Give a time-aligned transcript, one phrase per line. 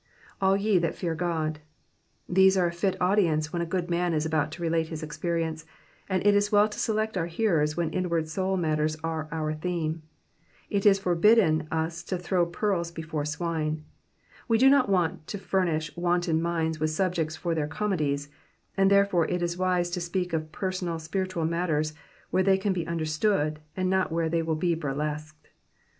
[0.41, 1.57] An ye that fear God.^^
[2.27, 5.63] These are a fit audience when a good man is about to relate his experience;
[6.09, 10.01] and it is well to select our hearers when inward soul matters are our theme.
[10.71, 13.85] It is forbidden us to thiow pearls before swine.
[14.47, 18.27] We do not w&nt to furnish wanton minds with subjects for their comedies,
[18.75, 21.93] and therefore it is wise to speak of personal spiritual matters
[22.31, 25.49] where they can be understood, and not where they will be burlesqued.